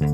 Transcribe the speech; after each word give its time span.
Hello, 0.00 0.08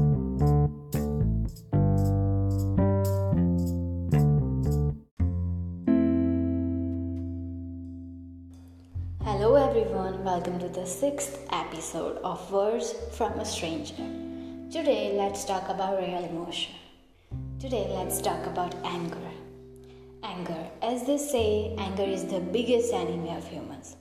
everyone, 9.54 10.24
welcome 10.24 10.58
to 10.58 10.68
the 10.68 10.84
sixth 10.84 11.38
episode 11.52 12.16
of 12.24 12.50
Words 12.50 12.94
from 13.12 13.38
a 13.38 13.44
Stranger. 13.44 13.94
Today, 14.72 15.12
let's 15.16 15.44
talk 15.44 15.68
about 15.68 15.98
real 15.98 16.24
emotion. 16.24 16.74
Today, 17.60 17.86
let's 17.90 18.20
talk 18.20 18.44
about 18.46 18.74
anger. 18.84 19.30
Anger, 20.24 20.68
as 20.82 21.06
they 21.06 21.18
say, 21.18 21.76
anger 21.78 22.02
is 22.02 22.24
the 22.24 22.40
biggest 22.40 22.92
enemy 22.92 23.30
of 23.36 23.46
humans. 23.46 23.94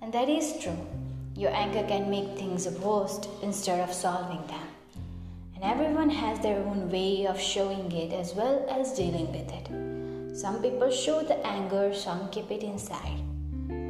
And 0.00 0.10
that 0.14 0.30
is 0.30 0.58
true. 0.62 0.86
Your 1.34 1.50
anger 1.50 1.86
can 1.86 2.08
make 2.08 2.38
things 2.38 2.66
worse 2.78 3.20
instead 3.42 3.86
of 3.86 3.92
solving 3.92 4.46
them. 4.46 4.75
And 5.56 5.64
everyone 5.64 6.10
has 6.10 6.38
their 6.40 6.58
own 6.58 6.90
way 6.90 7.26
of 7.26 7.40
showing 7.40 7.90
it 7.90 8.12
as 8.12 8.34
well 8.34 8.66
as 8.68 8.92
dealing 8.92 9.32
with 9.32 9.50
it. 9.50 10.36
Some 10.36 10.60
people 10.60 10.90
show 10.90 11.22
the 11.22 11.38
anger, 11.46 11.94
some 11.94 12.28
keep 12.28 12.50
it 12.50 12.62
inside. 12.62 13.22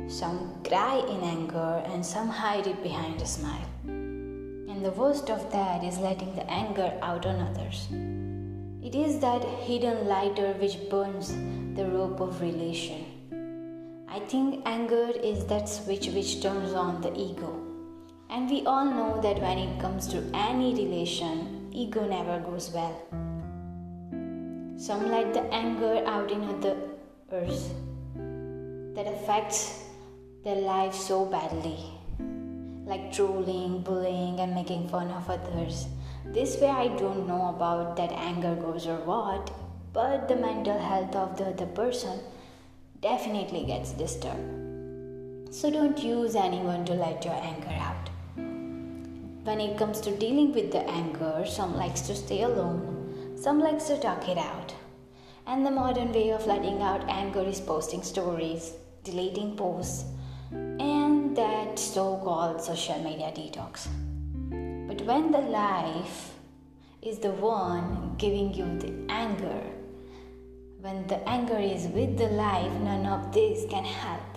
Some 0.06 0.62
cry 0.62 0.98
in 0.98 1.20
anger, 1.22 1.82
and 1.86 2.06
some 2.06 2.28
hide 2.28 2.68
it 2.68 2.84
behind 2.84 3.20
a 3.20 3.26
smile. 3.26 3.68
And 3.86 4.84
the 4.84 4.92
worst 4.92 5.28
of 5.28 5.50
that 5.50 5.82
is 5.82 5.98
letting 5.98 6.36
the 6.36 6.48
anger 6.48 6.96
out 7.02 7.26
on 7.26 7.40
others. 7.40 7.88
It 8.80 8.94
is 8.94 9.18
that 9.18 9.42
hidden 9.42 10.06
lighter 10.06 10.52
which 10.60 10.88
burns 10.88 11.34
the 11.74 11.86
rope 11.86 12.20
of 12.20 12.40
relation. 12.40 13.04
I 14.08 14.20
think 14.20 14.62
anger 14.64 15.10
is 15.20 15.44
that 15.46 15.68
switch 15.68 16.06
which 16.10 16.40
turns 16.40 16.74
on 16.74 17.00
the 17.00 17.12
ego. 17.18 17.60
And 18.30 18.48
we 18.48 18.64
all 18.64 18.84
know 18.84 19.20
that 19.20 19.42
when 19.42 19.58
it 19.58 19.80
comes 19.80 20.06
to 20.08 20.22
any 20.32 20.74
relation, 20.74 21.55
ego 21.76 22.06
never 22.06 22.38
goes 22.40 22.70
well. 22.70 22.96
Some 24.78 25.10
let 25.10 25.34
the 25.34 25.42
anger 25.52 26.02
out 26.06 26.30
in 26.30 26.42
others 26.44 27.68
that 28.94 29.06
affects 29.06 29.84
their 30.42 30.56
life 30.56 30.94
so 30.94 31.26
badly, 31.26 31.78
like 32.86 33.12
trolling, 33.12 33.82
bullying, 33.82 34.40
and 34.40 34.54
making 34.54 34.88
fun 34.88 35.10
of 35.10 35.28
others. 35.28 35.86
This 36.24 36.58
way, 36.60 36.68
I 36.68 36.88
don't 36.96 37.28
know 37.28 37.54
about 37.54 37.96
that 37.96 38.12
anger 38.12 38.54
goes 38.54 38.86
or 38.86 38.96
what, 39.04 39.50
but 39.92 40.28
the 40.28 40.36
mental 40.36 40.78
health 40.78 41.14
of 41.14 41.36
the 41.36 41.48
other 41.48 41.66
person 41.66 42.20
definitely 43.02 43.64
gets 43.66 43.92
disturbed. 43.92 45.54
So 45.54 45.70
don't 45.70 46.02
use 46.02 46.36
anyone 46.36 46.84
to 46.86 46.94
let 46.94 47.24
your 47.24 47.34
anger 47.34 47.76
out. 47.78 47.85
When 49.46 49.60
it 49.60 49.78
comes 49.78 50.00
to 50.00 50.10
dealing 50.10 50.52
with 50.52 50.72
the 50.72 50.82
anger, 50.90 51.44
some 51.46 51.76
likes 51.76 52.00
to 52.08 52.16
stay 52.16 52.42
alone, 52.42 53.36
some 53.40 53.60
likes 53.60 53.84
to 53.84 53.96
talk 53.96 54.28
it 54.28 54.36
out. 54.36 54.74
And 55.46 55.64
the 55.64 55.70
modern 55.70 56.12
way 56.12 56.30
of 56.30 56.48
letting 56.48 56.82
out 56.82 57.08
anger 57.08 57.42
is 57.42 57.60
posting 57.60 58.02
stories, 58.02 58.72
deleting 59.04 59.56
posts, 59.56 60.04
and 60.50 61.36
that 61.36 61.78
so 61.78 62.16
called 62.24 62.60
social 62.60 63.00
media 63.04 63.30
detox. 63.36 63.86
But 64.88 65.02
when 65.02 65.30
the 65.30 65.42
life 65.42 66.34
is 67.00 67.20
the 67.20 67.30
one 67.30 68.16
giving 68.18 68.52
you 68.52 68.66
the 68.80 68.92
anger, 69.08 69.62
when 70.80 71.06
the 71.06 71.20
anger 71.28 71.58
is 71.58 71.86
with 71.86 72.18
the 72.18 72.30
life, 72.30 72.72
none 72.80 73.06
of 73.06 73.32
this 73.32 73.64
can 73.70 73.84
help. 73.84 74.35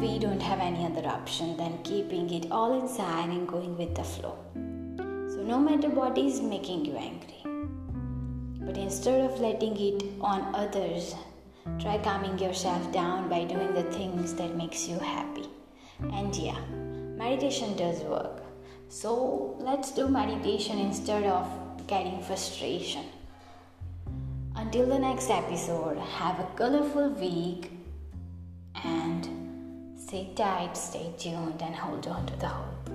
We 0.00 0.18
don't 0.18 0.40
have 0.40 0.60
any 0.60 0.84
other 0.86 1.06
option 1.08 1.56
than 1.56 1.82
keeping 1.82 2.30
it 2.30 2.50
all 2.50 2.80
inside 2.80 3.30
and 3.30 3.48
going 3.48 3.76
with 3.76 3.94
the 3.94 4.04
flow. 4.04 4.38
So, 4.54 5.42
no 5.42 5.58
matter 5.58 5.88
what 5.88 6.16
is 6.16 6.40
making 6.40 6.84
you 6.84 6.96
angry, 6.96 7.42
but 8.60 8.76
instead 8.76 9.20
of 9.20 9.40
letting 9.40 9.76
it 9.76 10.04
on 10.20 10.54
others, 10.54 11.14
Try 11.78 11.98
calming 11.98 12.38
yourself 12.40 12.90
down 12.90 13.28
by 13.28 13.44
doing 13.44 13.72
the 13.72 13.84
things 13.84 14.34
that 14.34 14.56
makes 14.56 14.88
you 14.88 14.98
happy. 14.98 15.46
And 16.12 16.34
yeah, 16.34 16.58
meditation 17.16 17.76
does 17.76 18.00
work. 18.00 18.42
So 18.88 19.56
let's 19.60 19.92
do 19.92 20.08
meditation 20.08 20.78
instead 20.78 21.24
of 21.24 21.46
getting 21.86 22.20
frustration. 22.20 23.04
Until 24.56 24.86
the 24.86 24.98
next 24.98 25.30
episode, 25.30 25.98
have 25.98 26.40
a 26.40 26.48
colorful 26.56 27.10
week 27.10 27.70
stay 30.08 30.26
tight, 30.34 30.74
stay 30.74 31.12
tuned, 31.18 31.60
and 31.60 31.74
hold 31.76 32.06
on 32.06 32.24
to 32.24 32.34
the 32.36 32.48
hope. 32.48 32.87